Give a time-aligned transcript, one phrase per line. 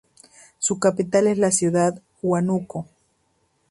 [0.57, 2.87] Su capital es la ciudad de "Huánuco".